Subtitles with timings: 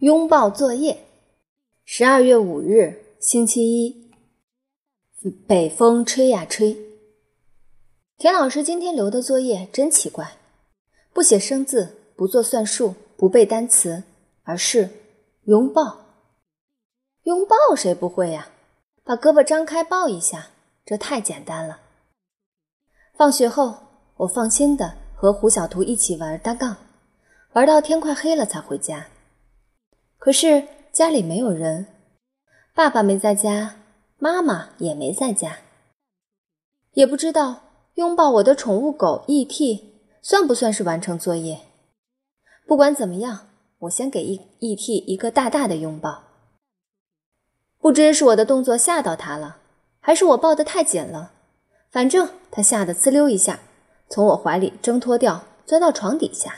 [0.00, 1.06] 拥抱作业，
[1.86, 4.10] 十二月五日，星期一。
[5.48, 6.76] 北风吹呀吹。
[8.18, 10.36] 田老师今天留的作业真奇怪，
[11.14, 14.02] 不写生字，不做算术，不背单词，
[14.42, 14.90] 而是
[15.44, 15.96] 拥抱。
[17.22, 18.50] 拥抱谁不会呀？
[19.02, 20.48] 把胳膊张开抱一下，
[20.84, 21.80] 这太简单了。
[23.16, 23.74] 放学后，
[24.18, 26.76] 我放心的和胡小图一起玩搭杠，
[27.54, 29.06] 玩到天快黑了才回家。
[30.18, 31.86] 可是家里没有人，
[32.74, 33.76] 爸爸没在家，
[34.18, 35.58] 妈妈也没在家，
[36.92, 37.62] 也不知道
[37.94, 39.94] 拥抱我的宠物狗 E.T.
[40.22, 41.60] 算不算是完成作业。
[42.66, 43.48] 不管怎么样，
[43.80, 44.96] 我先给 E E.T.
[45.06, 46.24] 一个大大的拥抱。
[47.78, 49.58] 不知是我的动作吓到它了，
[50.00, 51.32] 还是我抱得太紧了，
[51.90, 53.60] 反正它吓得呲溜一下，
[54.08, 56.56] 从我怀里挣脱掉，钻到床底下。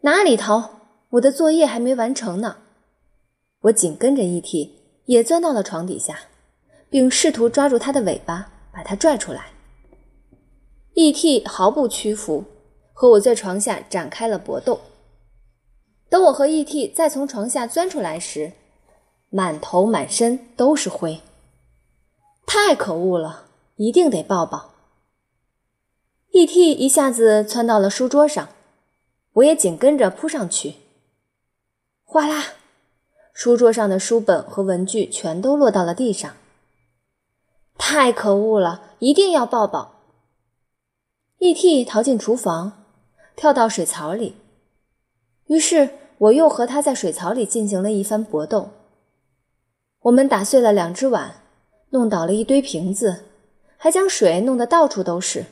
[0.00, 0.79] 哪里逃？
[1.10, 2.58] 我的作业还没完成呢，
[3.62, 4.76] 我紧跟着 E.T.
[5.06, 6.20] 也钻到了床底下，
[6.88, 9.46] 并试图抓住它的尾巴，把它拽出来。
[10.94, 11.44] E.T.
[11.46, 12.44] 毫不屈服，
[12.92, 14.80] 和我在床下展开了搏斗。
[16.08, 16.92] 等我和 E.T.
[16.94, 18.52] 再从床下钻出来时，
[19.30, 21.20] 满头满身都是灰。
[22.46, 24.74] 太可恶了，一定得抱抱。
[26.30, 26.70] E.T.
[26.70, 28.48] 一下子窜到了书桌上，
[29.32, 30.74] 我也紧跟着扑上去。
[32.12, 32.44] 哗啦！
[33.32, 36.34] 书桌上的书本和文具全都落到了地上。
[37.78, 38.82] 太可恶了！
[38.98, 39.92] 一定要抱抱。
[41.38, 41.84] E.T.
[41.84, 42.82] 逃进厨房，
[43.36, 44.34] 跳到水槽里。
[45.46, 48.70] 于是我又和他在水槽里进行了一番搏斗。
[50.00, 51.36] 我们打碎了两只碗，
[51.90, 53.26] 弄倒了一堆瓶子，
[53.76, 55.44] 还将水弄得到处都是。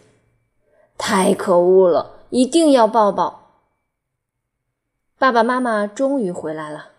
[0.96, 2.24] 太可恶了！
[2.30, 3.37] 一定要抱抱。
[5.18, 6.92] 爸爸妈妈终于回来了，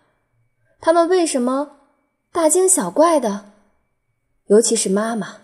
[0.78, 1.78] 他们为什么
[2.30, 3.46] 大惊小怪的？
[4.46, 5.38] 尤其是妈妈，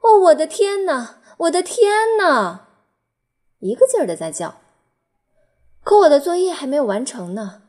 [0.00, 2.68] 哦，我的天哪，我的天哪，
[3.60, 4.56] 一个劲儿的在叫。
[5.82, 7.62] 可我的作业还没有完成呢，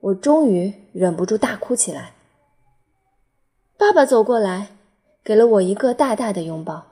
[0.00, 2.14] 我终于忍不住大哭起来。
[3.78, 4.76] 爸爸走过来，
[5.22, 6.86] 给了我一个大大的拥抱。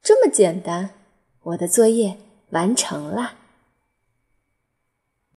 [0.00, 0.90] 这么简单，
[1.42, 2.16] 我的作业
[2.50, 3.34] 完成了。